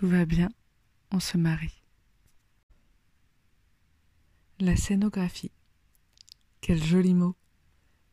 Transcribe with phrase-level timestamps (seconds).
[0.00, 0.48] tout va bien,
[1.10, 1.82] on se marie.
[4.58, 5.52] La scénographie.
[6.62, 7.36] Quel joli mot.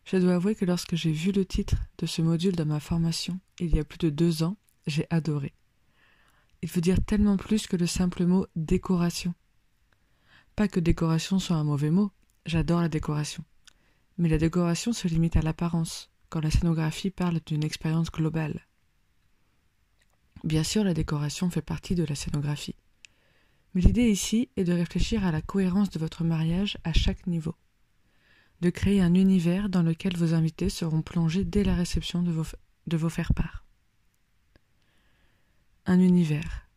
[0.03, 3.39] Je dois avouer que lorsque j'ai vu le titre de ce module dans ma formation,
[3.57, 5.53] il y a plus de deux ans, j'ai adoré.
[6.61, 9.33] Il veut dire tellement plus que le simple mot décoration.
[10.57, 12.11] Pas que décoration soit un mauvais mot,
[12.45, 13.45] j'adore la décoration.
[14.17, 18.66] Mais la décoration se limite à l'apparence, quand la scénographie parle d'une expérience globale.
[20.43, 22.75] Bien sûr, la décoration fait partie de la scénographie.
[23.73, 27.55] Mais l'idée ici est de réfléchir à la cohérence de votre mariage à chaque niveau.
[28.61, 32.45] De créer un univers dans lequel vos invités seront plongés dès la réception de vos,
[32.87, 33.65] de faire-part.
[35.85, 36.67] Un univers.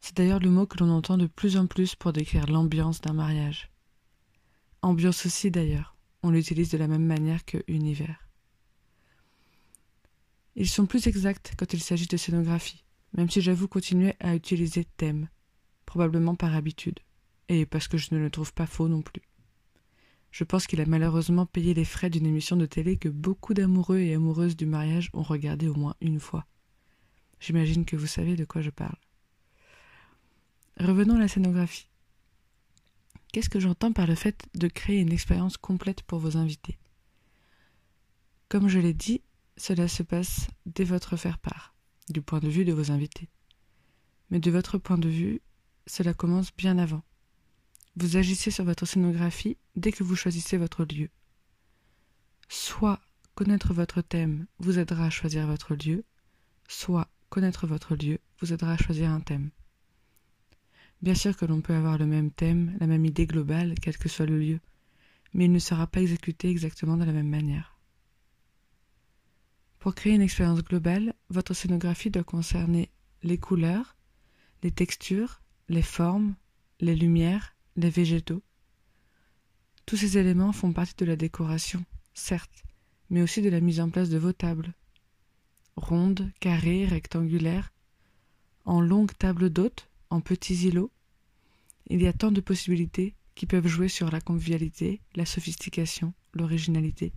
[0.00, 3.12] C'est d'ailleurs le mot que l'on entend de plus en plus pour décrire l'ambiance d'un
[3.12, 3.70] mariage.
[4.82, 8.21] Ambiance aussi d'ailleurs, on l'utilise de la même manière que univers.
[10.54, 12.84] Ils sont plus exacts quand il s'agit de scénographie,
[13.16, 15.28] même si j'avoue continuer à utiliser thème,
[15.86, 17.00] probablement par habitude,
[17.48, 19.22] et parce que je ne le trouve pas faux non plus.
[20.30, 23.98] Je pense qu'il a malheureusement payé les frais d'une émission de télé que beaucoup d'amoureux
[23.98, 26.46] et amoureuses du mariage ont regardé au moins une fois.
[27.38, 28.96] J'imagine que vous savez de quoi je parle.
[30.78, 31.88] Revenons à la scénographie.
[33.32, 36.78] Qu'est-ce que j'entends par le fait de créer une expérience complète pour vos invités?
[38.48, 39.22] Comme je l'ai dit,
[39.56, 41.74] cela se passe dès votre faire-part,
[42.08, 43.28] du point de vue de vos invités.
[44.30, 45.40] Mais de votre point de vue,
[45.86, 47.02] cela commence bien avant.
[47.96, 51.10] Vous agissez sur votre scénographie dès que vous choisissez votre lieu.
[52.48, 53.00] Soit
[53.34, 56.04] connaître votre thème vous aidera à choisir votre lieu,
[56.68, 59.50] soit connaître votre lieu vous aidera à choisir un thème.
[61.02, 64.08] Bien sûr que l'on peut avoir le même thème, la même idée globale, quel que
[64.08, 64.60] soit le lieu,
[65.34, 67.71] mais il ne sera pas exécuté exactement de la même manière.
[69.82, 72.88] Pour créer une expérience globale, votre scénographie doit concerner
[73.24, 73.96] les couleurs,
[74.62, 76.36] les textures, les formes,
[76.78, 78.44] les lumières, les végétaux.
[79.84, 81.84] Tous ces éléments font partie de la décoration,
[82.14, 82.62] certes,
[83.10, 84.72] mais aussi de la mise en place de vos tables.
[85.74, 87.72] Rondes, carrées, rectangulaires,
[88.64, 90.92] en longues tables d'hôtes, en petits îlots.
[91.88, 97.12] Il y a tant de possibilités qui peuvent jouer sur la convivialité, la sophistication, l'originalité.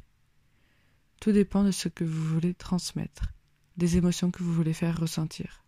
[1.20, 3.34] Tout dépend de ce que vous voulez transmettre,
[3.78, 5.64] des émotions que vous voulez faire ressentir.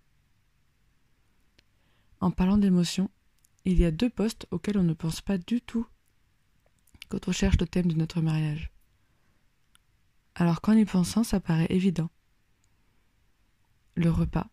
[2.20, 3.10] En parlant d'émotions,
[3.66, 5.86] il y a deux postes auxquels on ne pense pas du tout
[7.10, 8.72] quand on cherche le thème de notre mariage.
[10.36, 12.10] Alors qu'en y pensant, ça paraît évident.
[13.96, 14.50] Le repas,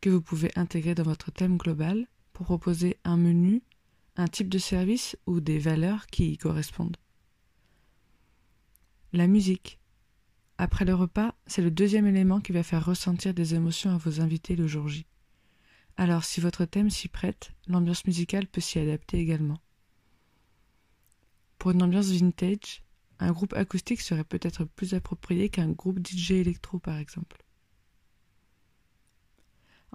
[0.00, 3.62] que vous pouvez intégrer dans votre thème global pour proposer un menu,
[4.16, 6.96] un type de service ou des valeurs qui y correspondent.
[9.12, 9.80] La musique,
[10.58, 14.20] après le repas, c'est le deuxième élément qui va faire ressentir des émotions à vos
[14.20, 15.06] invités le jour J.
[15.96, 19.58] Alors si votre thème s'y prête, l'ambiance musicale peut s'y adapter également.
[21.58, 22.82] Pour une ambiance vintage,
[23.18, 27.42] un groupe acoustique serait peut-être plus approprié qu'un groupe DJ électro par exemple.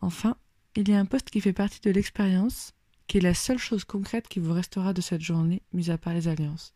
[0.01, 0.37] Enfin,
[0.75, 2.73] il y a un poste qui fait partie de l'expérience,
[3.07, 6.13] qui est la seule chose concrète qui vous restera de cette journée, mis à part
[6.13, 6.73] les alliances.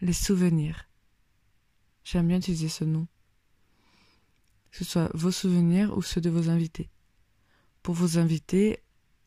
[0.00, 0.88] Les souvenirs.
[2.06, 3.08] J'aime bien utiliser ce nom.
[4.70, 6.88] Que ce soit vos souvenirs ou ceux de vos invités.
[7.82, 8.78] Pour vos invités,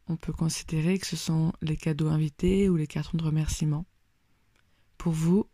[0.07, 3.85] on peut considérer que ce sont les cadeaux invités ou les cartons de remerciement.
[4.97, 5.45] Pour vous,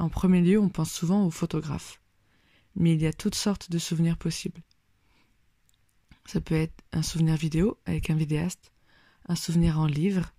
[0.00, 2.00] en premier lieu, on pense souvent aux photographes.
[2.74, 4.60] Mais il y a toutes sortes de souvenirs possibles.
[6.26, 8.72] Ça peut être un souvenir vidéo avec un vidéaste,
[9.28, 10.32] un souvenir en livre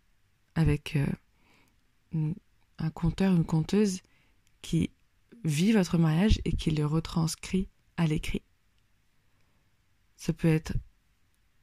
[0.56, 2.34] avec euh,
[2.80, 4.02] un conteur, une conteuse
[4.62, 4.90] qui
[5.44, 8.44] vit votre mariage et qui le retranscrit à l'écrit.
[10.18, 10.74] Ça peut être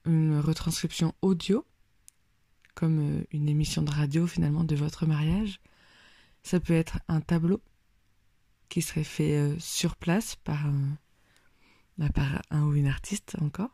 [0.05, 1.67] une retranscription audio,
[2.75, 5.61] comme euh, une émission de radio finalement de votre mariage.
[6.43, 7.63] Ça peut être un tableau
[8.69, 10.99] qui serait fait euh, sur place par un,
[11.99, 13.71] bah, par un ou une artiste encore.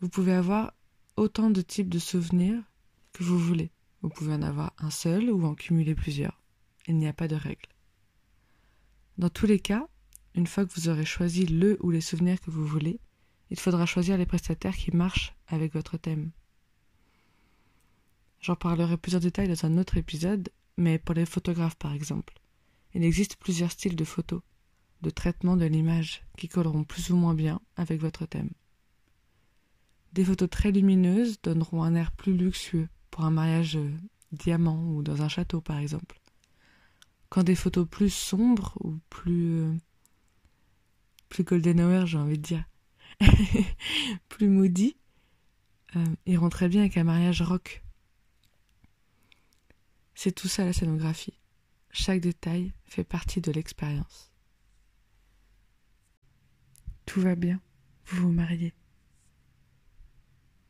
[0.00, 0.72] Vous pouvez avoir
[1.16, 2.60] autant de types de souvenirs
[3.12, 3.70] que vous voulez.
[4.00, 6.41] Vous pouvez en avoir un seul ou en cumuler plusieurs
[6.92, 7.68] il n'y a pas de règle.
[9.16, 9.88] Dans tous les cas,
[10.34, 13.00] une fois que vous aurez choisi le ou les souvenirs que vous voulez,
[13.50, 16.30] il faudra choisir les prestataires qui marchent avec votre thème.
[18.40, 22.34] J'en parlerai plus en détail dans un autre épisode, mais pour les photographes par exemple,
[22.94, 24.42] il existe plusieurs styles de photos,
[25.00, 28.50] de traitement de l'image qui colleront plus ou moins bien avec votre thème.
[30.12, 33.90] Des photos très lumineuses donneront un air plus luxueux pour un mariage euh,
[34.32, 36.21] diamant ou dans un château par exemple
[37.32, 39.74] quand des photos plus sombres ou plus euh,
[41.30, 42.64] plus golden hour j'ai envie de dire
[44.28, 44.98] plus moody,
[45.96, 47.82] euh, iront très bien avec un mariage rock.
[50.14, 51.38] C'est tout ça la scénographie.
[51.90, 54.30] Chaque détail fait partie de l'expérience.
[57.06, 57.62] Tout va bien,
[58.08, 58.74] vous vous mariez.